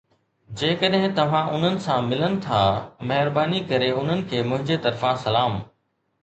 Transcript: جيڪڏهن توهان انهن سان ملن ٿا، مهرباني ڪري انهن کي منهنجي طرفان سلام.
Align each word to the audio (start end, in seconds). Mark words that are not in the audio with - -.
جيڪڏهن 0.59 1.11
توهان 1.19 1.51
انهن 1.57 1.77
سان 1.87 2.07
ملن 2.13 2.37
ٿا، 2.45 2.61
مهرباني 3.11 3.61
ڪري 3.73 3.91
انهن 3.99 4.25
کي 4.33 4.41
منهنجي 4.49 4.79
طرفان 4.89 5.23
سلام. 5.29 5.63